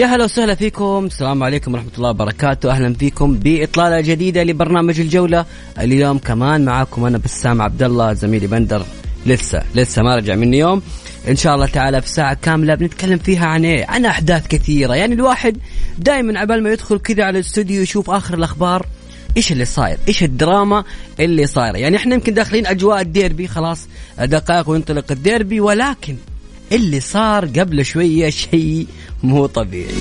[0.00, 5.46] يا هلا وسهلا فيكم السلام عليكم ورحمة الله وبركاته أهلا فيكم بإطلالة جديدة لبرنامج الجولة
[5.78, 8.82] اليوم كمان معاكم أنا بسام عبد الله زميلي بندر
[9.26, 10.82] لسه لسه ما رجع من يوم
[11.28, 15.14] إن شاء الله تعالى في ساعة كاملة بنتكلم فيها عن إيه؟ عن أحداث كثيرة، يعني
[15.14, 15.56] الواحد
[15.98, 18.86] دائما عبال ما يدخل كذا على الاستوديو يشوف آخر الأخبار
[19.36, 20.84] إيش اللي صاير؟ إيش الدراما
[21.20, 26.16] اللي صايرة؟ يعني إحنا يمكن داخلين أجواء الديربي خلاص دقائق وينطلق الديربي ولكن
[26.72, 28.86] اللي صار قبل شوية شيء
[29.22, 30.00] مو طبيعي.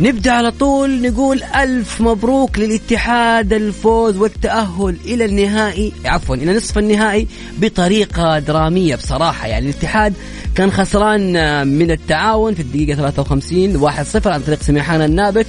[0.00, 7.26] نبدأ على طول نقول ألف مبروك للاتحاد الفوز والتأهل إلى النهائي عفوا إلى نصف النهائي
[7.58, 9.46] بطريقة درامية بصراحة.
[9.46, 10.14] يعني الاتحاد
[10.54, 11.32] كان خسران
[11.68, 13.80] من التعاون في الدقيقة 53
[14.24, 15.46] 1-0 عن طريق سميحان النابت.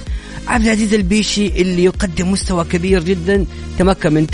[0.48, 3.46] عبد العزيز البيشي اللي يقدم مستوى كبير جدا
[3.78, 4.26] تمكن من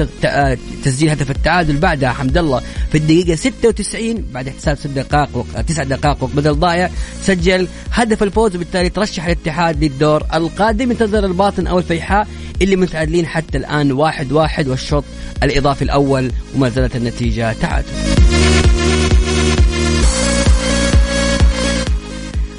[0.85, 2.63] تسجيل هدف التعادل بعدها حمد الله
[2.93, 6.91] في الدقيقة 96 بعد احتساب ست دقائق تسع دقائق وقت بدل ضايع
[7.23, 10.91] سجل هدف الفوز وبالتالي ترشح الاتحاد للدور القادم.
[10.91, 12.29] ينتظر الباطن أو الفيحاء
[12.63, 15.05] اللي متعادلين حتى الآن واحد واحد والشوط
[15.43, 17.89] الإضافي الأول وما زالت النتيجة تعادل.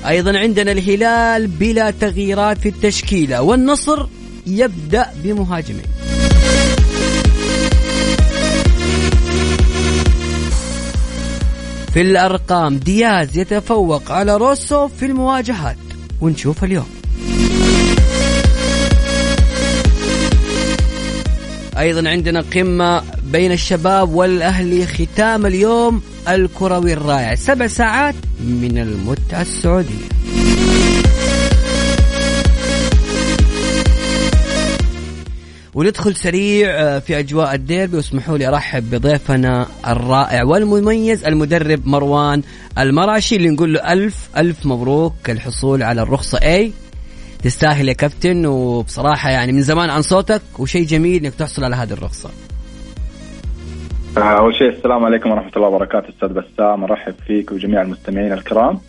[0.09, 4.05] أيضا عندنا الهلال بلا تغييرات في التشكيلة والنصر
[4.47, 5.83] يبدأ بمهاجمين.
[11.93, 15.77] في الأرقام دياز يتفوق على روسو في المواجهات.
[16.21, 16.89] ونشوف اليوم.
[21.77, 27.35] أيضا عندنا قمة بين الشباب والاهلي ختام اليوم الكروي الرائع.
[27.35, 30.09] سبع ساعات من المتعه السعوديه
[35.73, 37.97] وندخل سريع آه، في أجواء الديربي.
[37.97, 42.41] واسمحوا لي أرحب بضيفنا الرائع والمميز المدرب مروان
[42.77, 45.29] المراشي اللي نقول له ألف ألف مبروك.
[45.29, 46.71] الحصول على الرخصة اي
[47.43, 48.45] تستاهل يا كابتن.
[48.45, 52.29] وبصراحة يعني من زمان عن صوتك وشيء جميل إنك تحصل على هذه الرخصة.
[54.17, 58.79] أول شيء السلام عليكم ورحمة الله وبركاته أستاذ بسام أرحب فيك وجميع المستمعين الكرام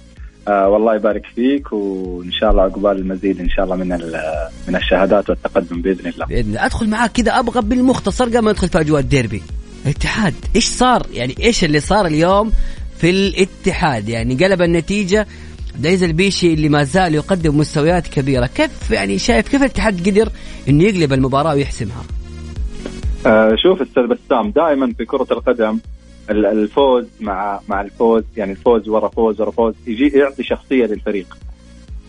[0.49, 3.89] آه والله يبارك فيك وإن شاء الله عقبال المزيد إن شاء الله من
[4.69, 6.27] من الشهادات والتقدم بإذن الله.
[6.27, 9.43] بإذن الله أدخل معاك كذا أبغى بالمختصر قبل ما ندخل في أجواء الديربي.
[9.85, 12.53] الاتحاد إيش صار؟ يعني إيش اللي صار اليوم
[12.99, 15.27] في الاتحاد؟ يعني قلب النتيجة
[15.79, 20.29] دايز البيشي اللي ما زال يقدم مستويات كبيرة، كيف يعني شايف كيف الاتحاد قدر
[20.69, 22.05] إنه يقلب المباراة ويحسمها؟
[23.27, 25.79] آه شوف أستاذ بسام دائما في كرة القدم
[26.31, 31.37] الفوز مع مع الفوز يعني الفوز ورا فوز ورا فوز يجي يعطي شخصية للفريق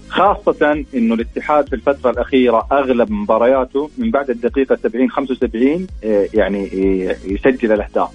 [0.10, 6.70] خاصة إنه الاتحاد في الفترة الأخيرة أغلب مبارياته من بعد الدقيقة 70 75 آه، يعني
[7.26, 8.10] يسجل الأهداف.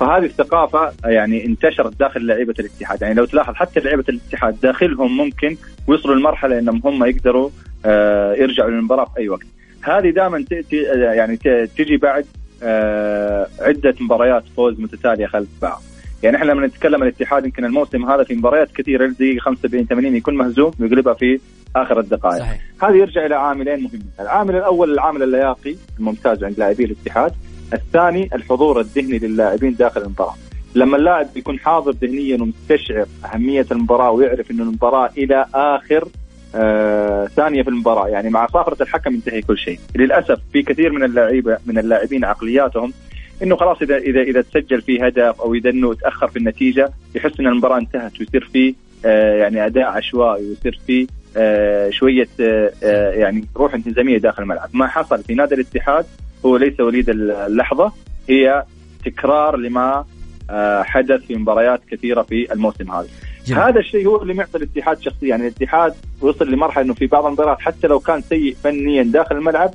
[0.00, 5.56] فهذه الثقافة يعني انتشرت داخل لعيبة الاتحاد، يعني لو تلاحظ حتى لعيبة الاتحاد داخلهم ممكن
[5.86, 7.50] وصلوا لمرحلة إنهم هم يقدروا
[7.84, 9.46] آه، يرجعوا للمباراة في أي وقت.
[9.86, 10.44] هذه دائما
[10.92, 11.36] يعني
[11.76, 12.26] تجي بعد
[12.62, 15.82] آه، عدة مباريات فوز متتالية خلف بعض.
[16.22, 20.36] يعني إحنا لما نتكلم الاتحاد يمكن الموسم هذا في مباريات كثيرة الدقيقه 75 80 يكون
[20.36, 21.40] مهزوم ويقلبها في
[21.76, 22.38] آخر الدقائق.
[22.38, 22.60] صحيح.
[22.82, 24.10] هذا يرجع إلى عاملين مهمين.
[24.20, 27.32] العامل الأول العامل اللياقي الممتاز عند لاعبي الاتحاد.
[27.72, 30.34] الثاني الحضور الذهني للاعبين داخل المباراة.
[30.74, 36.08] لما اللاعب يكون حاضر ذهنيا ومستشعر أهمية المباراة ويعرف انه المباراة إلى آخر
[37.36, 38.08] ثانية في المباراة.
[38.08, 39.78] يعني مع صافرة الحكم ينتهي كل شيء.
[39.94, 42.92] للأسف في كثير من اللعيبة من اللاعبين عقلياتهم
[43.42, 47.40] إنه خلاص إذا إذا إذا تسجل في هدف أو إذا إنه تأخر في النتيجة يحس
[47.40, 48.74] إن المباراة انتهت ويصير في
[49.04, 51.06] آه يعني أداء عشوائي ويصير في
[51.36, 54.68] آه، شوية آه، آه، يعني روح انهزاميه داخل الملعب.
[54.72, 56.06] ما حصل في نادي الاتحاد
[56.46, 57.92] هو ليس وليد اللحظة
[58.28, 58.64] هي
[59.04, 60.04] تكرار لما
[60.50, 63.08] آه، حدث في مباريات كثيرة في الموسم هذا.
[63.46, 63.62] جميل.
[63.62, 67.60] هذا الشيء هو اللي معطي الاتحاد شخصية يعني الاتحاد وصل لمرحلة إنه في بعض المباريات
[67.60, 69.70] حتى لو كان سيء فنيا داخل الملعب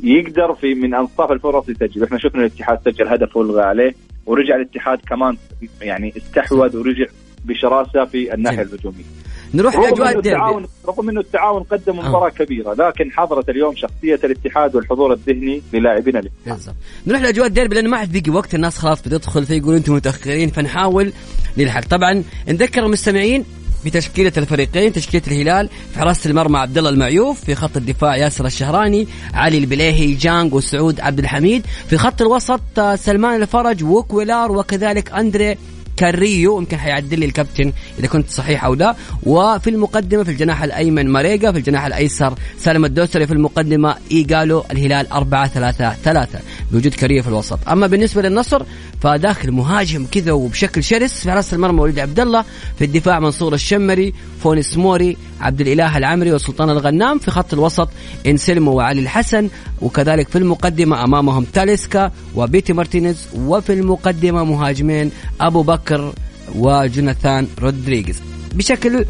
[0.00, 3.94] يقدر في من أنصاف الفرص يسجل إحنا شفنا الاتحاد سجل هدف والغى عليه
[4.26, 5.36] ورجع الاتحاد كمان
[5.82, 7.06] يعني استحوذ ورجع
[7.44, 8.62] بشراسة في الناحية.
[8.62, 9.04] الهجومية
[9.54, 10.66] نروح لأجواء الديربي.
[10.88, 12.08] رغم إنه التعاون قدم آه.
[12.08, 16.74] مباراة كبيرة لكن حضرت اليوم شخصية الاتحاد والحضور الذهني للاعبين الاتحاد
[17.06, 21.12] نروح لأجواء الديربي لأنه ما عاد بقي وقت الناس خلاص بتدخل فيقولوا أنتم متأخرين فنحاول
[21.58, 21.84] نلحق.
[21.84, 23.44] طبعا نذكر المستمعين
[23.84, 29.06] بتشكيلة الفريقين تشكيلة الهلال في حراسة المرمى عبد الله المعيوف في خط الدفاع ياسر الشهراني
[29.34, 35.56] علي البليهي جانج وسعود عبد الحميد في خط الوسط آه، سلمان الفرج وكويلار وكذلك أندري
[35.96, 38.96] كاريو يمكن حيعدل لي الكابتن إذا كنت صحيح أو لا.
[39.22, 45.12] وفي المقدمة في الجناح الأيمن ماريجا في الجناح الأيسر سالم الدوسري في المقدمة ايجالو الهلال
[45.12, 46.38] 4 3 3
[46.72, 47.58] بوجود كاريو في الوسط.
[47.68, 48.62] أما بالنسبة للنصر
[49.00, 52.44] فداخل مهاجم كذا وبشكل شرس في راس المرمى وليد عبد الله
[52.78, 57.88] في الدفاع منصور الشمري فونس موري عبد الإله العمري وسلطان الغنام في خط الوسط
[58.26, 59.48] إنسلمو وعلي الحسن
[59.82, 65.10] وكذلك في المقدمة أمامهم تاليسكا وبيتي مارتينيز وفي المقدمة مهاجمين
[65.40, 66.12] أبو بكر
[66.54, 68.22] وجوناثان رودريغيز.
[68.54, 69.04] بشكل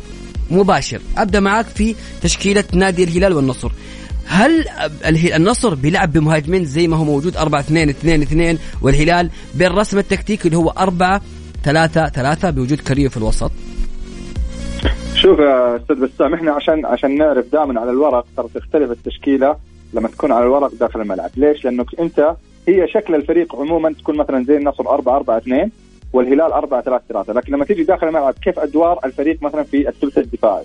[0.50, 3.72] مباشر أبدأ معك في تشكيلة نادي الهلال والنصر.
[4.26, 4.64] هل
[5.34, 10.56] النصر بيلعب بمهاجمين زي ما هو موجود 4 2 2 2 والهلال بالرسم التكتيكي اللي
[10.56, 11.20] هو 4
[11.64, 13.52] 3 3 بوجود كاريو في الوسط.
[15.24, 19.56] شوف يا أستاذ بسام إحنا عشان عشان نعرف دائما على الورق ترى تختلف التشكيلة
[19.94, 22.36] لما تكون على الورق داخل الملعب، ليش؟ لأنك أنت
[22.68, 25.70] هي شكل الفريق عموما تكون مثلا زي النصر 4 4 2
[26.12, 30.18] والهلال 4 3 3 لكن لما تيجي داخل الملعب كيف أدوار الفريق مثلا في الثلث
[30.18, 30.64] الدفاعي؟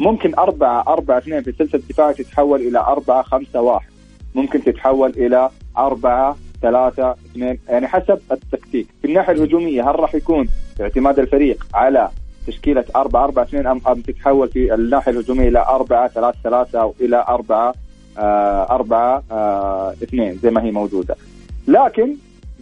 [0.00, 3.86] ممكن 4 4 2 في الثلث الدفاعي تتحول إلى 4 5 1
[4.34, 10.48] ممكن تتحول إلى 4 3 2 يعني حسب التكتيك، في الناحية الهجومية هل راح يكون
[10.80, 12.08] اعتماد الفريق على
[12.50, 16.94] تشكيلة 4 4 2 ام أم تتحول في الناحية الهجومية إلى 4 3 3 أو
[17.00, 17.74] إلى 4
[18.18, 19.22] 4
[20.02, 21.16] 2 زي ما هي موجودة.
[21.68, 22.14] لكن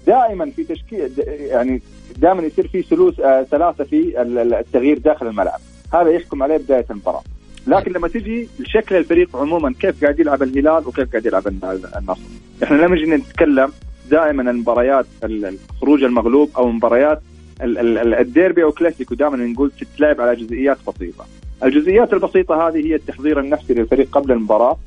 [0.07, 1.83] دائما في تشكيل يعني
[2.19, 5.61] دائما يصير في ثلوث آه، ثلاثة في ال- ال- التغيير داخل الملعب،
[5.95, 7.23] هذا يحكم عليه بداية المباراة.
[7.67, 12.21] لكن لما تجي لشكل الفريق عموما كيف قاعد يلعب الهلال وكيف قاعد يلعب الن- النصر.
[12.63, 13.73] إحنا لما نجي نتكلم
[14.11, 17.21] دائما المباريات ال- ال- خروج المغلوب أو مباريات
[17.61, 21.27] الديربي أو كلاسيكو دائما نقول تتلعب على جزئيات بسيطة.
[21.65, 24.79] الجزئيات البسيطة هذه هي التحضير النفسي للفريق قبل المباراة،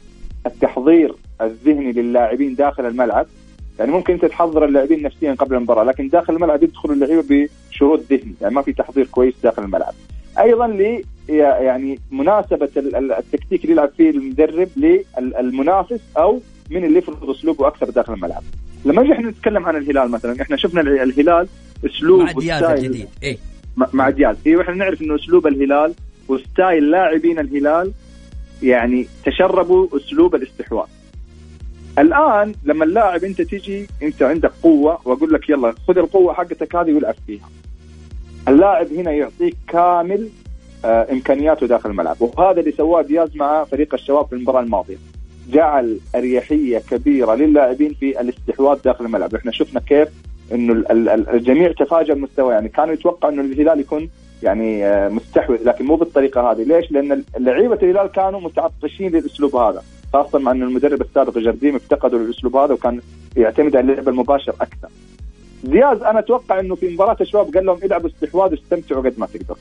[0.45, 3.27] التحضير الذهني للاعبين داخل الملعب،
[3.79, 8.33] يعني ممكن أنت تحضر اللاعبين نفسيا قبل المباراة، لكن داخل الملعب يدخل اللعيبة بشروط ذهني،
[8.41, 9.93] يعني ما في تحضير كويس داخل الملعب.
[10.39, 16.39] أيضا ل يعني مناسبة ال- ال- التكتيك اللي يلعب فيه المدرب للمنافس أو
[16.71, 18.43] من اللي يفرض أسلوبه أكثر داخل الملعب.
[18.85, 21.47] لما نجي إحنا نتكلم عن الهلال مثلا إحنا شفنا ال- الهلال
[21.85, 23.07] أسلوب مع دياز الجديد.
[23.23, 23.37] إيه.
[23.93, 24.35] مع- دياز.
[24.47, 25.93] أيوه إحنا نعرف إنه أسلوب الهلال
[26.27, 27.91] وستايل لاعبين الهلال
[28.63, 30.87] يعني تشربوا أسلوب الاستحواذ.
[31.99, 36.93] الآن لما اللاعب أنت تيجي أنت عندك قوة وأقول لك يلا خذ القوة حقتك هذه
[36.93, 37.49] والعب فيها.
[38.47, 40.29] اللاعب هنا يعطيك كامل
[40.85, 42.17] آه إمكانياته داخل الملعب.
[42.19, 44.97] وهذا اللي سواه دياز مع فريق الشباب في المباراة الماضية.
[45.51, 49.35] جعل أريحية كبيرة للاعبين في الاستحواذ داخل الملعب.
[49.35, 50.07] إحنا شفنا كيف
[50.53, 54.09] إنه ال- ال- ال- الجميع تفاجأ المستوى يعني كانوا يتوقعوا إنه الهلال يكون
[54.43, 59.83] يعني آه، مستحوذ لكن مو بالطريقة هذه ليش؟ لأن لعيبة الهلال كانوا متعطشين للأسلوب هذا
[60.13, 62.99] خاصة مع إن المدرب السابق جرديم افتقدوا للأسلوب هذا وكان
[63.37, 64.87] يعتمد على اللعب المباشر أكثر.
[65.63, 69.55] دياز أنا أتوقع إنه في مباراة الشباب قال لهم إلعبوا استحواذ واستمتعوا قد ما تقدر.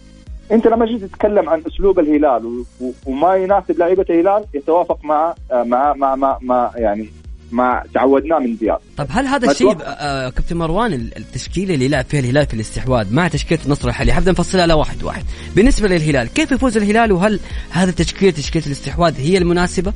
[0.53, 2.65] أنت لما جيت تتكلم عن أسلوب الهلال
[3.07, 7.09] وما يناسب لعيبة الهلال يتوافق مع آه، مع مع مع, مع يعني
[7.53, 8.79] ما تعودناه من دياز.
[8.97, 12.55] طب هل هذا الشيء أتوقع- آه كابتن مروان ال- التشكيله اللي يلعب فيها الهلال في
[12.55, 15.25] الاستحواذ مع تشكيلة النصر الحالي حبدا نفصلها على واحد واحد
[15.57, 17.41] بالنسبة للهلال كيف يفوز الهلال وهل
[17.71, 19.93] هذا التشكيله تشكيلة الاستحواذ هي المناسبة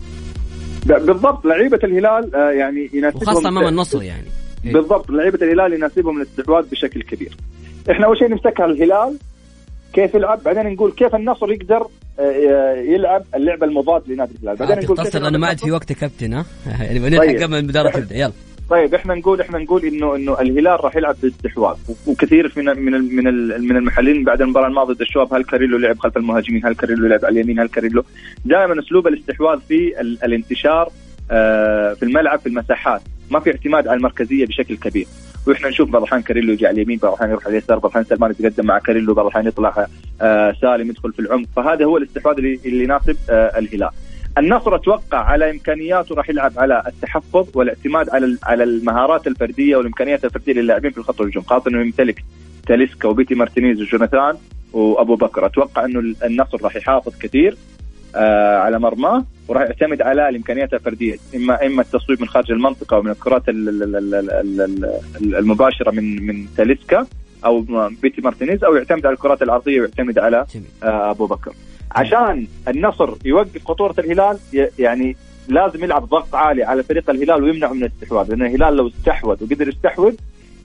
[0.86, 4.26] بالضبط لعيبة الهلال آه، يعني يناسبهم وخاصة أمام النصر يعني
[4.64, 4.72] إيه.
[4.72, 7.36] بالضبط لعيبة الهلال يناسبهم الاستحواذ بشكل كبير.
[7.90, 9.18] إحنا أول شيء نمسك على الهلال
[9.92, 11.88] كيف يلعب بعدين نقول كيف النصر يقدر آه،
[12.88, 14.56] يلعب اللعبة المضاد لنادي الهلال.
[14.56, 15.58] بعدين نقول تختصر لأنه ما عاد.
[15.60, 16.46] في وقت كابتن ها؟
[16.80, 17.42] يعني بنلحق طيب.
[17.42, 18.16] قبل المباراه تبدأ.
[18.16, 18.32] يلا.
[18.70, 22.92] طيب إحنا نقول إحنا نقول إنه إنه الهلال راح يلعب باستحواذ و- وكثير من من
[23.16, 23.24] من
[23.68, 27.24] من المحللين بعد المباراة الماضية ضد الشباب هل كاريلو لعب خلف المهاجمين؟ هل كاريلو لعب
[27.24, 28.04] على اليمين؟ هل كاريلو؟
[28.44, 30.90] دائما أسلوب الاستحواذ في ال- الانتشار
[31.30, 33.00] آه، في الملعب في المساحات.
[33.30, 35.06] ما في اعتماد على المركزية بشكل كبير.
[35.46, 38.04] وإحنا نشوف بعض الأحيان كاريلو يجي على اليمين بعض الأحيان يروح على اليسار بعض الأحيان
[38.04, 39.86] سلمان يتقدم مع كاريلو بعض الأحيان يطلع
[40.22, 41.46] آه سالم يدخل في العمق.
[41.56, 43.90] فهذا هو الاستحواذ اللي, يناسب آه الهلال.
[44.38, 50.52] النصر أتوقع على إمكانياته راح يلعب على التحفظ والاعتماد على على المهارات الفردية والإمكانيات الفردية
[50.52, 52.24] للاعبين في الخط الهجوم خاصة إنه يمتلك
[52.66, 54.36] تاليسكا وبيتي مارتينيز وجوناثان
[54.72, 55.46] وأبو بكر.
[55.46, 57.56] أتوقع إنه النصر راح يحافظ كثير.
[58.64, 63.42] على مرماه وراح يعتمد على الإمكانيات الفردية اما إما التصويب من خارج المنطقة ومن الكرات
[65.22, 67.06] المباشرة من من تاليسكا
[67.44, 67.60] أو
[68.02, 70.46] بيتي مارتينيز أو يعتمد على الكرات العرضيه ويعتمد على
[70.82, 71.52] آه أبو بكر.
[71.92, 74.38] عشان النصر يوقف خطورة الهلال
[74.78, 75.16] يعني
[75.48, 79.68] لازم يلعب ضغط عالي على فريق الهلال ويمنعه من الاستحواذ لأن الهلال لو استحوذ وقدر
[79.68, 80.14] يستحوذ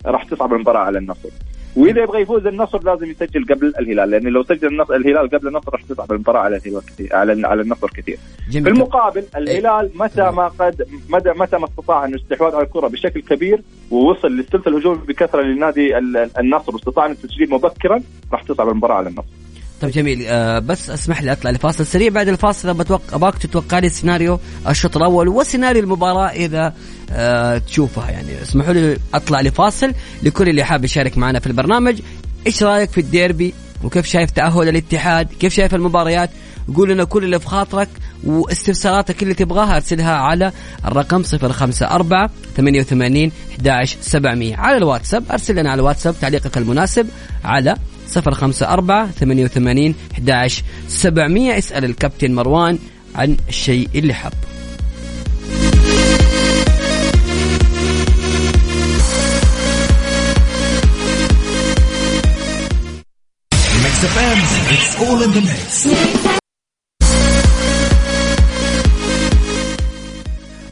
[0.06, 1.30] راح تصعب المباراة على النصر.
[1.76, 5.74] وإذا يبغى يفوز النصر لازم يسجل قبل الهلال لأن لو سجل النصر الهلال قبل النصر
[5.74, 8.20] راح تصعب المباراه على الهلال كثير على على النصر كثير.
[8.50, 8.64] جميل.
[8.64, 13.22] في المقابل الهلال متى ما قد متى متى ما استطاع انه استحواذ على الكرة بشكل
[13.22, 13.62] كبير
[13.92, 15.98] ووصل للثلث الهجوم بكثرة لنادي
[16.40, 19.39] النصر واستطاع التسجيل مبكرا راح تصعب المباراه على النصر.
[19.82, 20.26] طيب جميل.
[20.28, 22.10] آه بس اسمح لي اطلع لفاصل سريع.
[22.10, 26.74] بعد الفاصل بتوقع ابغاك تتوقع لي سيناريو الشوط الأول وسيناريو المباراة إذا
[27.12, 28.42] آه تشوفها يعني.
[28.42, 29.94] اسمحوا لي أطلع لفاصل
[30.24, 32.00] لكل اللي حاب يشارك معنا في البرنامج.
[32.48, 36.30] إيش رأيك في الديربي؟ وكيف شايف تأهل الاتحاد؟ كيف شايف المباريات؟
[36.76, 37.90] قول لنا كل اللي في خاطرك
[38.24, 39.76] واستفساراتك اللي تبغاها.
[39.76, 40.52] أرسلها على
[40.86, 47.08] الرقم 054 88 11 700 على الواتساب أرسل لنا على الواتساب تعليقك المناسب
[47.46, 47.76] على
[48.10, 51.58] صفر خمسة أربعة ثمانية وثمانين أحداش سبعمية.
[51.58, 52.80] اسأل الكابتن مروان
[53.16, 54.34] عن الشيء اللي حب.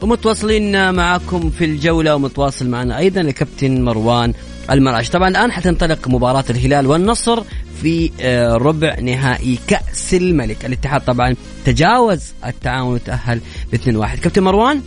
[0.02, 4.34] ومتواصلين معكم في الجولة ومتواصل معنا أيضا الكابتن مروان
[4.70, 7.42] المرعش طبعا الآن حتنطلق مباراة الهلال والنصر
[7.82, 10.64] في آه، ربع نهائي كأس الملك.
[10.64, 11.34] الاتحاد طبعا
[11.64, 13.40] تجاوز التعاون وتأهل
[13.72, 14.80] ب 2-1 كابتن مروان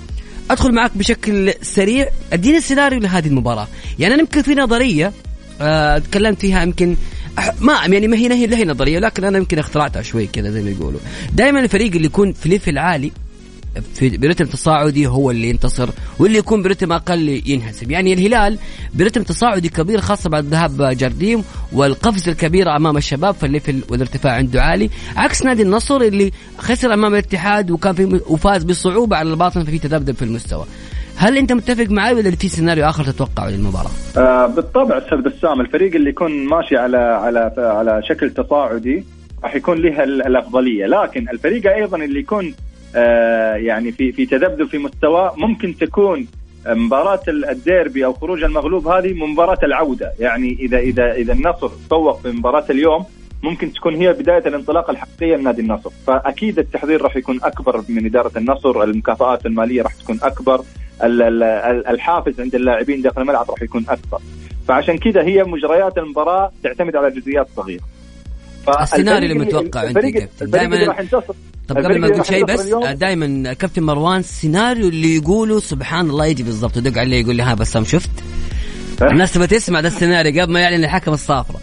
[0.51, 2.07] أدخل معك بشكل سريع.
[2.33, 3.67] اديني السيناريو لهذه المباراة.
[3.99, 5.11] يعني أنا يمكن في نظرية
[5.61, 6.95] آه، تكلمت فيها يمكن
[7.59, 10.69] ما يعني ما هي هي هي نظرية لكن أنا يمكن اخترعتها شوي كذا زي ما
[10.69, 10.99] يقولوا.
[11.33, 13.11] دائما الفريق اللي يكون في level عالي
[13.93, 18.57] في برتم تصاعدي هو اللي ينتصر واللي يكون برتم أقل ينهزم يعني الهلال
[18.93, 24.61] برتم تصاعدي كبير خاصة بعد ذهاب جرديم والقفز الكبير أمام الشباب فال level والارتفاع عنده
[24.63, 24.89] عالي.
[25.17, 30.15] عكس نادي النصر اللي خسر أمام الاتحاد وكان في وفاز بصعوبة على الباطن ففي تذبذب
[30.15, 30.65] في المستوى.
[31.15, 35.95] هل أنت متفق معي ولا في سيناريو آخر تتوقعه للمباراة؟ آه بالطبع أستاذ بسام الفريق
[35.95, 39.03] اللي يكون ماشي على على على شكل تصاعدي
[39.43, 40.85] راح يكون له الأفضلية.
[40.85, 42.53] لكن الفريق أيضا اللي يكون
[43.55, 46.27] يعني في في تذبذب في مستواه ممكن تكون
[46.67, 50.11] مباراة الديربي أو خروج المغلوب هذه مباراة العودة.
[50.19, 53.05] يعني اذا اذا إذا النصر تفوق في مباراة اليوم
[53.43, 55.89] ممكن تكون هي بداية الانطلاقة الحقيقية لنادي النصر.
[56.07, 60.63] فأكيد التحضير راح يكون أكبر من إدارة النصر المكافآت المالية راح تكون أكبر
[61.89, 64.19] الحافز عند اللاعبين داخل الملعب راح يكون أكبر.
[64.67, 67.83] فعشان كذا هي مجريات المباراة تعتمد على جزئيات صغيرة.
[68.81, 70.95] السيناريو اللي متوقع عندك دائما
[71.73, 76.43] طب قبل ما أقول شيء بس دائما كابتن مروان السيناريو اللي يقوله سبحان الله يجي
[76.43, 78.09] بالضبط يدق عليه يقول لي ها بسام شفت.
[79.01, 81.59] الناس تبغى تسمع ده السيناريو قبل ما يعلن الحكم الصافرة.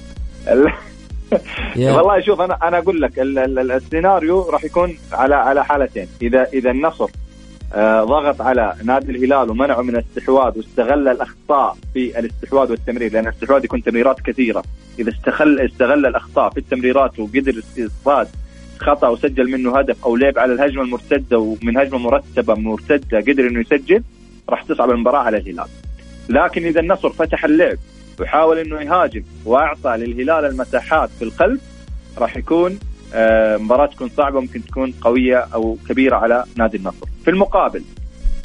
[1.77, 6.09] والله شوف أنا أنا أقول لك السيناريو راح يكون على على حالتين.
[6.23, 7.11] اذا إذا النصر
[7.75, 13.65] آه، ضغط على نادي الهلال ومنعه من الاستحواذ واستغل الأخطاء في الاستحواذ والتمرير لأن الاستحواذ
[13.65, 14.63] يكون تمريرات كثيرة.
[14.99, 18.29] إذا استغل استغل الأخطاء في التمريرات وقدر اصطاد
[18.81, 23.61] خطأ وسجل منه هدف أو لعب على الهجمة المرتدة ومن هجمة مرتبة مرتدة قدر إنه
[23.61, 24.03] يسجل
[24.49, 25.69] راح تصعب المباراة على الهلال.
[26.29, 27.79] لكن إذا النصر فتح اللعب
[28.21, 31.61] وحاول إنه يهاجم وأعطى للهلال المساحات في الخلف
[32.19, 32.79] راح يكون
[33.15, 37.07] آه، مباراة تكون صعبة ممكن تكون قوية أو كبيرة على نادي النصر.
[37.25, 37.83] في المقابل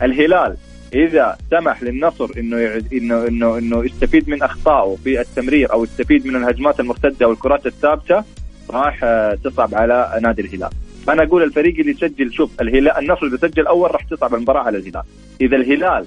[0.02, 0.58] الهلال
[0.94, 6.36] إذا سمح للنصر إنه إنه إنه إنه يستفيد من أخطائه في التمرير أو يستفيد من
[6.36, 8.24] الهجمات المرتدة والكرات الثابتة
[8.70, 10.70] راح آه، تصعب على نادي الهلال.
[11.08, 14.78] فأنا أقول الفريق اللي يسجل شوف الهلال النصر إذا سجل أول راح تصعب المباراة على
[14.78, 15.04] الهلال.
[15.42, 16.06] إذا الهلال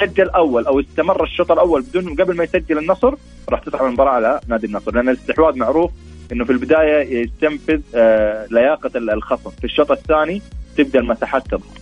[0.00, 3.14] سجل أول أو استمر الشوط الأول بدون قبل ما يسجل النصر
[3.48, 4.94] راح تصعب المباراة على نادي النصر.
[4.94, 5.90] لأن الاستحواذ معروف
[6.32, 9.50] إنه في البداية يستنفذ آه، لياقة الخصم.
[9.50, 10.42] في الشوط الثاني
[10.76, 11.78] تبدأ المساحات تظهر.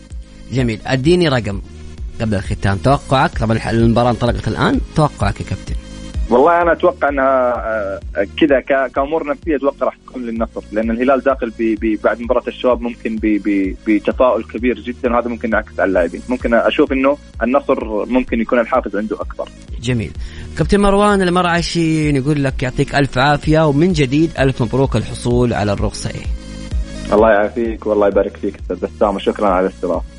[0.52, 0.80] جميل.
[0.87, 1.61] أديني رقم
[2.21, 2.76] قبل الختام.
[2.76, 4.80] توقعك؟ طبعا المباراة انطلقت الآن.
[4.97, 5.86] توقعك يا كابتن.
[6.30, 7.54] والله أنا أتوقع أنها
[8.16, 12.42] آه، كذا كأمور نفسية أتوقع راح تكون للنصر لأن الهلال داخل بي بي بعد مباراة
[12.49, 13.18] الشباب ممكن
[13.87, 16.23] بتفاؤل كبير جدا وهذا ممكن ينعكس على اللاعبين.
[16.28, 19.49] ممكن أشوف إنه النصر ممكن يكون الحافز عنده أكبر.
[19.83, 20.11] جميل.
[20.59, 26.11] كابتن مروان المرعشي يقول لك يعطيك ألف عافية ومن جديد ألف مبروك الحصول على الرخصة.
[27.12, 30.15] الله يعافيك والله يبارك فيك أستاذ بسام وشكرا على الاستضافة.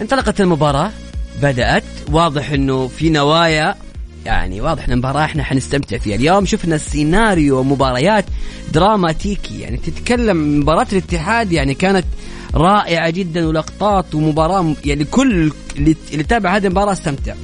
[0.00, 0.90] انطلقت المباراة
[1.42, 3.74] بدأت واضح إنه في نوايا
[4.26, 6.16] يعني واضح إن المباراة إحنا حنستمتع فيها.
[6.16, 8.24] اليوم شفنا سيناريو مباريات
[8.72, 12.04] دراماتيكي يعني تتكلم مباراة الاتحاد يعني كانت
[12.54, 17.34] رائعة جدا ولقطات ومباراة يعني كل اللي تابع هذه المباراة استمتع.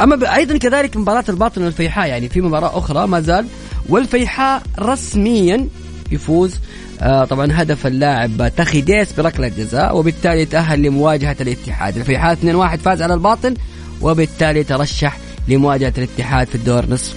[0.00, 3.46] أما أيضا كذلك مباراة الباطن والفيحاء يعني في مباراة أخرى ما زال
[3.88, 5.68] والفيحاء رسميا
[6.12, 6.60] يفوز
[7.00, 11.96] طبعا هدف اللاعب تخيديس بركلة جزاء وبالتالي تأهل لمواجهة الاتحاد.
[11.96, 13.54] الفيحاء 2-1 فاز على الباطن
[14.00, 15.16] وبالتالي ترشح
[15.48, 17.14] لمواجهة الاتحاد في الدور نصف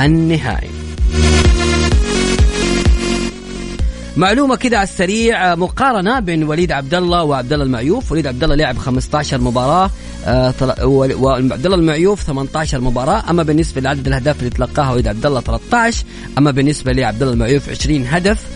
[0.00, 0.70] النهائي.
[4.16, 8.56] معلومة كده على السريع مقارنة بين وليد عبد الله وعبد الله المعيوف، وليد عبد الله
[8.56, 9.90] لعب 15 مباراة
[10.26, 15.40] آه وعبد الله المعيوف 18 مباراة، أما بالنسبة لعدد الأهداف اللي تلقاها وليد عبد الله
[15.40, 15.94] 13،
[16.38, 18.51] أما بالنسبة لعبد الله المعيوف 20 هدف، آه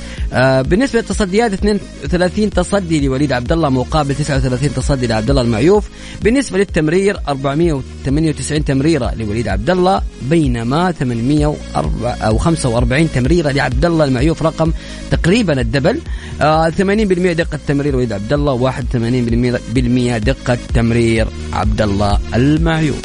[0.62, 5.88] بالنسبة للتصديات 32 تصدي لوليد عبد الله مقابل 39 تصدي لعبد الله المعيوف.
[6.22, 14.72] بالنسبة للتمرير 498 تمريرة لوليد عبد الله بينما 845 تمريرة لعبد الله المعيوف رقم
[15.10, 16.00] تقريبا الدبل.
[16.40, 23.02] آه 80% دقة تمرير وليد عبد الله و81% دقة تمرير عبد الله المعيوف.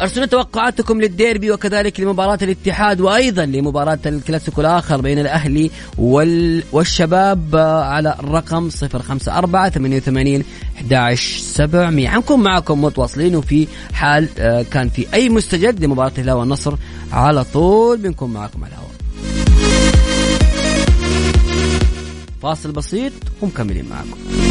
[0.00, 6.62] أرسلوا توقعاتكم للديربي وكذلك لمباراة الاتحاد وأيضا لمباراة الكلاسيكو الآخر بين الأهلي وال...
[6.72, 10.44] والشباب على الرقم 054 88
[10.76, 16.74] 11 700 حنكون معكم متواصلين وفي حال آه، كان في أي مستجد لمباراة الهلال والنصر
[17.12, 18.90] على طول بنكون معكم على الهواء.
[22.42, 24.49] فاصل بسيط ومكملين معكم.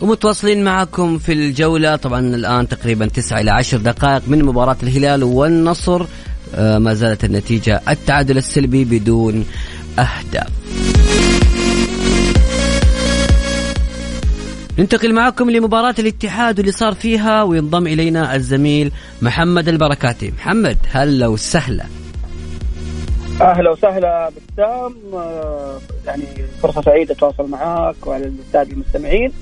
[0.00, 1.96] ومتواصلين معكم في الجولة.
[1.96, 6.06] طبعا الآن تقريبا 9 إلى 10 دقائق من مباراة الهلال والنصر.
[6.54, 9.46] آه، ما زالت النتيجة التعادل السلبي بدون
[9.98, 10.48] أهداف.
[14.78, 18.92] ننتقل معكم لمباراة الاتحاد واللي صار فيها وينضم إلينا الزميل
[19.22, 20.30] محمد البركاتي.
[20.30, 21.84] محمد هلا وسهلا.
[23.40, 26.24] أهلا وسهلا بسام آه، يعني
[26.62, 29.32] فرصة سعيدة أتواصل معك وعلى الساده المستمعين.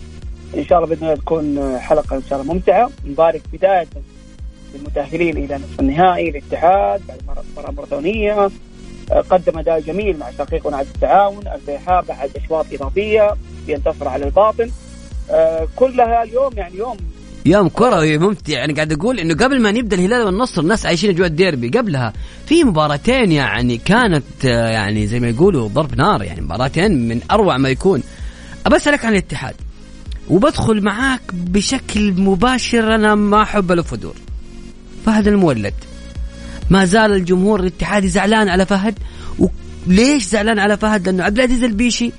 [0.57, 2.91] إن شاء الله بإذن الله تكون حلقة إن شاء الله ممتعة.
[3.07, 3.87] نبارك بداية
[4.75, 7.19] للمتاهلين إلى نصف النهائي الاتحاد بعد
[7.53, 8.51] مباراه ماراثونيه
[9.31, 11.47] قدم أداء جميل مع تحقيق ونعد التعاون.
[11.55, 13.35] الفيحاء بعد أشواط إضافية
[13.69, 14.71] ينتصر على الباطن.
[15.31, 16.97] آه، كلها اليوم يعني يوم
[17.47, 18.53] يوم كروي ممتع.
[18.53, 21.69] يعني قاعد أقول إنه قبل ما نبدأ الهلال والنصر الناس عايشين أجواء الديربي.
[21.69, 22.13] قبلها
[22.47, 26.23] في مباراتين يعني كانت آه، يعني زي ما يقولوا ضرب نار.
[26.23, 28.03] يعني مباراتين من أروع ما يكون.
[28.67, 29.55] أبى أسألك عن الاتحاد.
[30.31, 34.15] وبدخل معاك بشكل مباشر أنا ما أحب له فدور
[35.07, 35.75] فهد المولد.
[36.71, 38.99] ما زال الجمهور الاتحادي زعلان على فهد.
[39.39, 42.13] وليش زعلان على فهد؟ لأنه عبد العزيز البيشي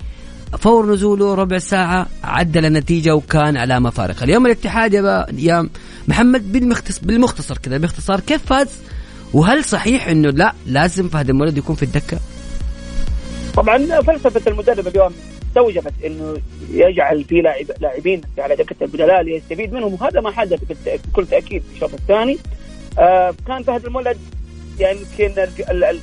[0.60, 5.70] فور نزوله ربع ساعة عدل النتيجة وكان علامة فارقة اليوم الاتحاد يا, يا
[6.08, 8.68] محمد بالمختصر, بالمختصر كذا باختصار كيف فاز؟
[9.34, 12.20] وهل صحيح إنه لا لازم فهد المولد يكون في الدكة؟
[13.56, 15.12] طبعا فلسفة المدرب اليوم
[15.56, 16.38] استوجبت إنه
[16.72, 21.76] يجعل في لاعب لاعبين على دكة البدلاء ليستفيد منهم وهذا ما حدث بكل تأكيد في
[21.76, 22.38] الشوط الثاني.
[23.00, 24.18] آه كان فهد المولد
[24.80, 25.48] يعني يمكن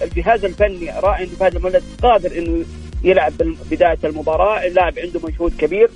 [0.03, 2.65] الجهاز الفني راى انه فهد المولد قادر إنه
[3.05, 3.33] يلعب
[3.71, 5.91] بداية المباراة اللاعب عنده مجهود كبير.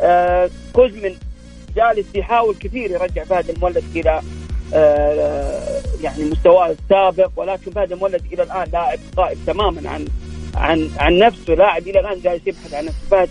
[0.00, 1.14] آه كوزمن
[1.76, 4.22] جالس يحاول كثير يرجع فهد المولد إلى
[4.74, 10.06] آه يعني مستواه السابق ولكن فهد المولد إلى الآن لاعب غائب تماما عن
[10.54, 11.54] عن عن نفسه.
[11.54, 13.30] لاعب إلى الآن جالس يبحث عن نفسه فهد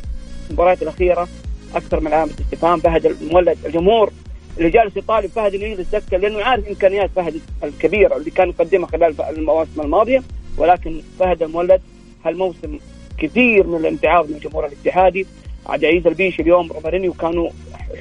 [0.49, 1.27] المباريات الأخيرة
[1.75, 4.11] أكثر من علامه استفهام فهد المولد الجمهور
[4.57, 8.87] اللي جالس يطالب فهد إنه يجلس دكه لأنه عارف إمكانيات فهد الكبيرة اللي كان يقدمها
[8.87, 10.23] خلال المواسم الماضية.
[10.57, 11.81] ولكن فهد المولد
[12.25, 12.79] هالموسم
[13.17, 15.27] كثير من الامتعاض من الجمهور الاتحادي.
[15.65, 17.49] عبد العزيز البيشي اليوم رومارينيو كانوا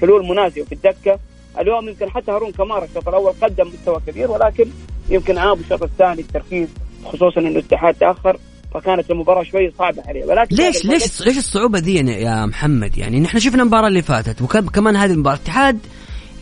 [0.00, 1.18] حلول مناسبه في الدكة.
[1.58, 4.66] اليوم يمكن حتى هارون كمارا الشوط الأول قدم مستوى كبير ولكن
[5.08, 6.68] يمكن عاب الشوط الثاني التركيز
[7.04, 8.36] خصوصا إنه الاتحاد تأخر.
[8.74, 10.24] فكانت المباراة شوي صعبة عليه.
[10.24, 14.96] ولكن ليش ليش ليش الصعوبة دي يا محمد؟ يعني نحن شفنا المباراة اللي فاتت وكمان
[14.96, 15.36] هذه المباراة.
[15.36, 15.78] الاتحاد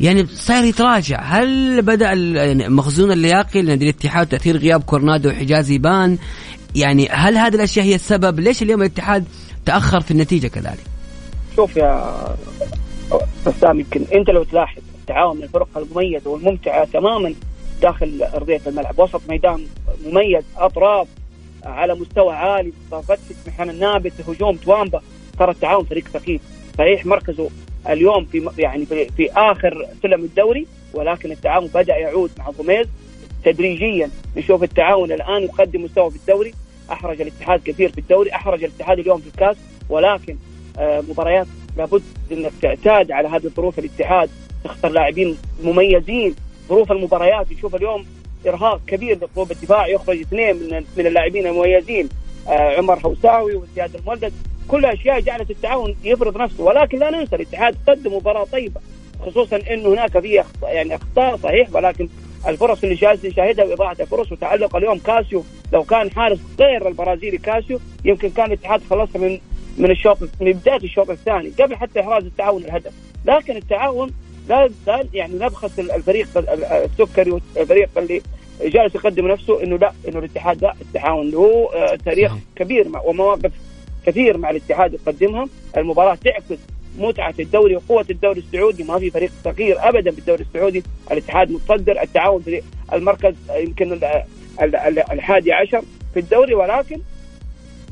[0.00, 1.20] يعني صاير يتراجع.
[1.20, 6.18] هل بدأ يعني مخزون اللياقي لنادي الاتحاد تأثير غياب كورنادو وحجازي يبان؟
[6.74, 9.24] يعني هل هذه الأشياء هي السبب؟ ليش اليوم الاتحاد
[9.66, 10.84] تأخر في النتيجة كذلك؟
[11.56, 12.14] شوف يا
[13.46, 17.34] بسام يمكن أنت لو تلاحظ التعاون من الفرق المميزة والممتعة تماما
[17.82, 18.98] داخل أرضية الملعب.
[18.98, 19.60] وسط ميدان
[20.06, 21.08] مميز أطراف
[21.64, 25.00] على مستوى عالي فتش محن النابت هجوم توامبا
[25.38, 26.40] ترى التعاون فريق ثقيل
[26.78, 27.50] صحيح مركزه
[27.88, 32.86] اليوم في يعني في, في آخر سلم الدوري ولكن التعاون بدأ يعود مع غوميز.
[33.44, 36.54] تدريجيا نشوف التعاون الآن يقدم مستوى في الدوري.
[36.92, 39.56] أحرج الاتحاد كثير في الدوري أحرج الاتحاد اليوم في الكاس.
[39.88, 40.36] ولكن
[40.78, 43.78] آه مباريات لابد إنك تعتاد على هذه الظروف.
[43.78, 44.30] الاتحاد
[44.64, 46.34] تختار لاعبين مميزين.
[46.68, 48.06] ظروف المباريات نشوف اليوم
[48.46, 52.08] إرهاق كبير للطوب الدفاع يخرج اثنين من من اللاعبين المميزين
[52.48, 54.32] آه عمر هوساوي وزياد المولد.
[54.68, 58.80] كل أشياء جعلت التعاون يفرض نفسه ولكن لا ننسى الاتحاد قدم مباراة طيبة
[59.26, 62.08] خصوصا انه هناك في يعني أخطاء صحيح ولكن
[62.46, 65.44] الفرص اللي جالس نشاهدها واضاعه الفرص وتالق اليوم كاسيو.
[65.72, 69.38] لو كان حارس غير البرازيلي كاسيو يمكن كان الاتحاد خلصها من
[69.78, 72.92] من الشوط من بداية الشوط الثاني قبل حتى إحراز التعاون الهدف.
[73.24, 74.10] لكن التعاون
[74.48, 74.70] لا
[75.14, 76.28] يعني نبخس الفريق
[76.72, 78.22] السكري والفريق اللي
[78.60, 81.68] جالس يقدم نفسه إنه لا إنه الاتحاد لا التعاون له
[82.04, 83.52] تاريخ كبير ومواقف
[84.06, 85.48] كثير مع الاتحاد يقدمها.
[85.76, 86.60] المباراة تعكس
[86.98, 88.84] متعة الدوري وقوة الدوري السعودي.
[88.84, 90.82] ما في فريق صغير ابدا بالدوري السعودي.
[91.12, 92.02] الاتحاد متصدر.
[92.02, 94.00] التعاون في المركز يمكن
[95.12, 95.82] الحادي عشر
[96.14, 96.54] في الدوري.
[96.54, 97.00] ولكن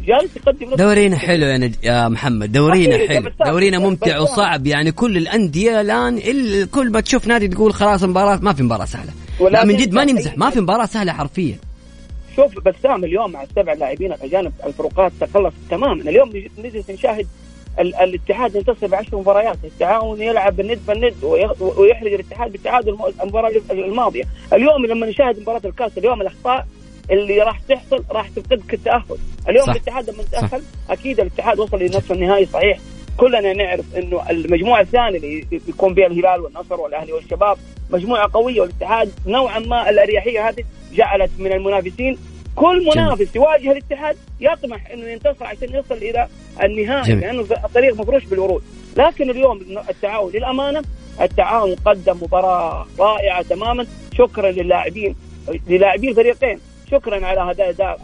[0.07, 1.75] جالس يقدم دورينا حلو يا, نج...
[1.83, 3.31] يا محمد دورينا حلو.
[3.47, 6.21] دورينا ممتع وصعب يعني كل الأندية الآن
[6.67, 9.13] كل ما تشوف نادي تقول خلاص مباراه ما في مباراة سهلة.
[9.51, 11.57] لا من جد ما نمزح ما في مباراة سهلة حرفيا.
[12.37, 16.03] شوف بسام اليوم مع السبع لاعبين الأجانب الفروقات تقلصت تماما.
[16.03, 17.27] اليوم نجلس نشاهد
[17.81, 19.57] الاتحاد ينتصر بعشر مباريات.
[19.65, 21.15] التعاون يلعب بالند بالند
[21.61, 24.25] ويحرج الاتحاد بالتعادل المباراة الماضية.
[24.53, 26.67] اليوم لما نشاهد مباراة الكاس اليوم الأخطاء
[27.11, 29.73] اللي راح تحصل راح تفقدك التاهل اليوم صح.
[29.73, 32.79] الاتحاد لما تأهل أكيد الاتحاد وصل لنصف النهائي صحيح.
[33.17, 37.59] كلنا نعرف إنه المجموعة الثانية اللي يكون بها الهلال والنصر والأهلي والشباب
[37.91, 38.61] مجموعة قوية.
[38.61, 42.19] والاتحاد نوعا ما الأريحية هذه جعلت من المنافسين.
[42.57, 46.29] كل منافس يواجه الاتحاد يطمح إنه ينتصر عشان يصل إلى
[46.63, 47.21] النهائي جميل.
[47.21, 48.63] لأنه الطريق مفروش بالورود.
[48.97, 50.83] لكن اليوم التعاون للأمانة
[51.21, 53.87] التعاون قدم مباراة رائعة تماما.
[54.19, 55.17] شكرا للاعبين
[55.69, 56.59] للاعبين الفريقين
[56.91, 57.97] شكرا على هذا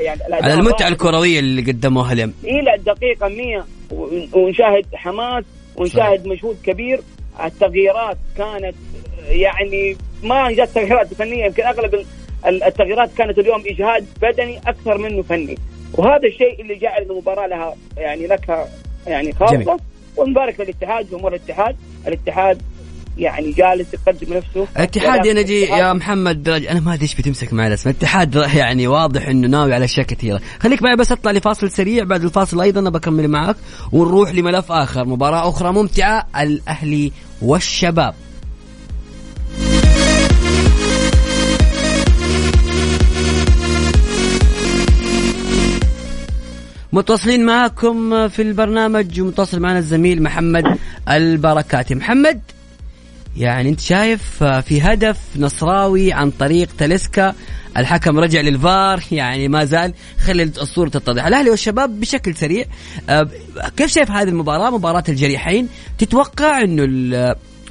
[0.00, 2.34] يعني على المتعة الكروية اللي قدموها اليوم.
[2.44, 3.64] إلى الدقيقه 100
[4.32, 5.44] ونشاهد حماس
[5.76, 6.32] ونشاهد صحيح.
[6.32, 7.00] مجهود كبير.
[7.44, 8.74] التغييرات كانت
[9.28, 12.04] يعني ما جت تغييرات فنية يمكن أغلب
[12.46, 15.58] التغييرات كانت اليوم إجهاد بدني أكثر منه فني.
[15.94, 18.68] وهذا الشيء اللي جعل المباراة لها يعني لك
[19.06, 19.78] يعني خاصة.
[20.16, 21.76] ونبارك للاتحاد جمهور الاتحاد.
[22.06, 22.62] الاتحاد
[23.18, 24.66] يعني جالس يقدم نفسه.
[24.76, 29.28] الاتحاد يا نجي يا محمد أنا ما أدري إيش بتمسك معي الاسم الاتحاد يعني واضح
[29.28, 30.40] إنه ناوي على أشياء كثيرة.
[30.60, 32.04] خليك معي بس أطلع لفاصل سريع.
[32.04, 33.56] بعد الفاصل أيضا بكمل معك
[33.92, 35.04] ونروح لملف آخر.
[35.04, 36.26] مباراة أخرى ممتعة.
[36.40, 38.14] الأهلي والشباب.
[46.92, 49.20] متواصلين معكم في البرنامج.
[49.20, 51.94] ومتواصل معنا الزميل محمد البركاتي.
[51.94, 52.40] محمد؟
[53.36, 57.34] يعني انت شايف في هدف نصراوي عن طريق تلسكا
[57.76, 61.26] الحكم رجع للفار يعني ما زال خلي الصورة تتضح.
[61.26, 62.64] الأهلي والشباب بشكل سريع
[63.08, 63.28] آه،
[63.76, 65.68] كيف شايف هذه المباراة مباراة الجريحين؟
[65.98, 66.84] تتوقع أنه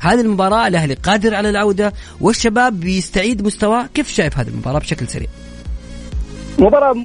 [0.01, 5.27] هذه المباراة الأهلي قادر على العودة والشباب بيستعيد مستواه؟ كيف شايف هذه المباراة بشكل سريع؟
[6.59, 6.95] مباراة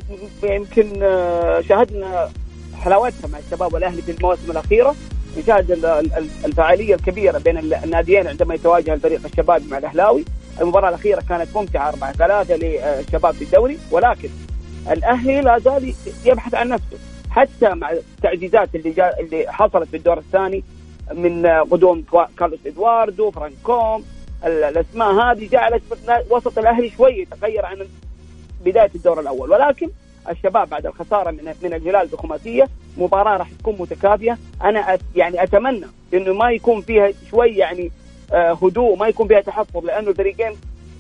[0.42, 2.30] يمكن آه، شاهدنا
[2.74, 4.94] حلاوتها مع الشباب والأهلي في المواسم الاخيره
[5.38, 5.70] نشاهد
[6.44, 10.24] الفعالية الكبيرة بين الناديين عندما يتواجه الفريق الشباب مع الأهلاوي.
[10.60, 13.78] المباراة الأخيرة كانت ممتعة 4 3 للشباب في الدوري.
[13.90, 14.28] ولكن
[14.90, 16.98] الأهلي لا زال يبحث عن نفسه.
[17.30, 20.64] حتى مع التعزيزات اللي اللي حصلت في الدور الثاني
[21.14, 22.04] من قدوم
[22.38, 24.04] كارلوس إدواردو فرانكوم
[24.44, 25.82] الأسماء هذه جعلت
[26.30, 27.86] وسط الأهلي شوي يتغير عن
[28.64, 29.50] بداية الدور الأول.
[29.50, 29.90] ولكن
[30.30, 34.38] الشباب بعد الخسارة من من الهلال بخماسية مباراة راح تكون متكافية.
[34.62, 37.90] أنا يعني أتمنى إنه ما يكون فيها شوي يعني
[38.32, 40.52] آه، هدوء ما يكون فيها تحفظ لأنه الفريقين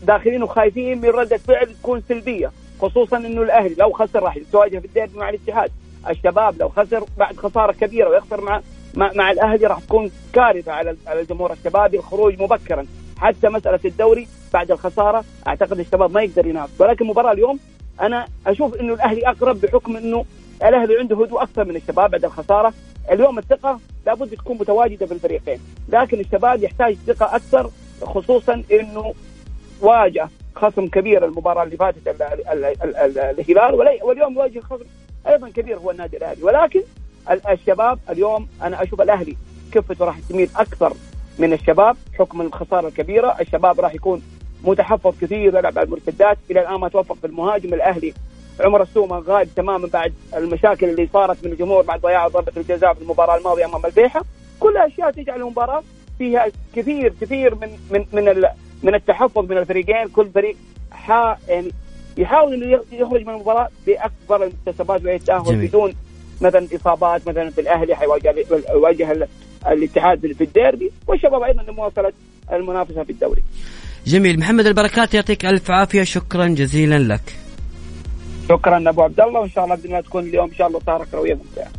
[0.02, 2.50] داخلين وخايفين من ردة فعل تكون سلبية
[2.82, 5.70] خصوصا إنه الأهلي لو خسر راح يتواجه في الديربي مع الاتحاد.
[6.10, 8.60] الشباب لو خسر بعد خسارة كبيرة ويخسر مع
[8.94, 12.86] مع, مع الأهلي راح تكون كارثة على على الجمهور الشبابي الخروج مبكرا.
[13.18, 16.80] حتى مسألة الدوري بعد الخسارة أعتقد الشباب ما يقدر ينافس.
[16.80, 17.58] ولكن المباراه اليوم
[18.00, 20.24] أنا أشوف إنه الأهلي أقرب بحكم إنه
[20.62, 22.72] الأهلي عنده هدوء أكثر من الشباب بعد الخسارة.
[23.10, 27.70] اليوم الثقة لابد تكون متواجدة في الفريقين لكن الشباب يحتاج ثقة أكثر
[28.02, 29.14] خصوصا إنه
[29.80, 32.08] واجه خصم كبير المباراة اللي فاتت
[33.38, 34.84] الهلال واليوم يواجه خصم
[35.28, 36.42] أيضا كبير هو النادي الأهلي.
[36.42, 36.82] ولكن
[37.50, 39.36] الشباب اليوم أنا أشوف الأهلي
[39.72, 40.92] كفته راح تميل أكثر
[41.38, 43.36] من الشباب حكم الخسارة الكبيرة.
[43.40, 44.22] الشباب راح يكون
[44.64, 46.38] متحفظ كثير يلعب على المرتدات.
[46.50, 48.14] إلى الآن ما توفق في المهاجم الأهلي
[48.60, 53.02] عمر السومة غايب تماما بعد المشاكل اللي صارت من الجمهور بعد ضياع ضربة الجزاء في
[53.02, 54.24] المباراة الماضية أمام البيحة.
[54.60, 55.82] كلها أشياء تجعل المباراة
[56.18, 58.44] فيها كثير كثير من من من
[58.82, 60.08] من التحفظ من الفريقين.
[60.08, 60.56] كل فريق
[60.92, 61.70] حا يعني
[62.16, 65.94] يحاول إنه يخرج من المباراة بأكبر المكتسبات ويتاهل بدون
[66.40, 68.34] مثلا إصابات مثلا في الأهلي حيواجه
[68.70, 69.28] يواجه
[69.66, 70.90] الاتحاد في الديربي.
[71.06, 72.12] والشباب أيضا لمواصلة
[72.52, 73.42] المنافسة في الدوري.
[74.06, 74.38] جميل.
[74.38, 76.02] محمد البركات يعطيك ألف عافية.
[76.02, 77.20] شكرا جزيلا لك.
[78.50, 81.06] شكرا أبو عبد الله وإن شاء الله باذن الله تكون اليوم إن شاء الله سهره
[81.12, 81.70] كرويه ممتعه.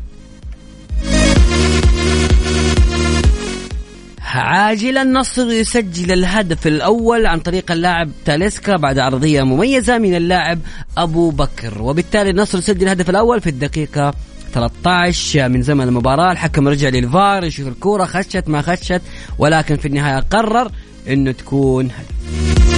[4.21, 10.60] عاجلا النصر يسجل الهدف الأول عن طريق اللاعب تاليسكا بعد عرضية مميزة من اللاعب
[10.97, 11.81] أبو بكر.
[11.81, 14.13] وبالتالي النصر يسجل الهدف الأول في الدقيقة
[14.53, 16.31] 13 من زمن المباراة.
[16.31, 19.01] الحكم رجع للفار يشوف الكورة خشت ما خشت
[19.38, 20.71] ولكن في النهاية قرر
[21.07, 22.70] إنه تكون هدف.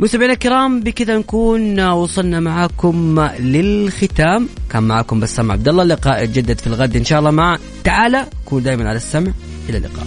[0.00, 4.48] مستمعينا الكرام بكذا نكون وصلنا معاكم للختام.
[4.70, 8.26] كان معاكم بسام عبد الله اللقاء يتجدد في الغد إن شاء الله مع تعالى.
[8.44, 9.32] كون دائما على السمع
[9.68, 10.06] إلى اللقاء.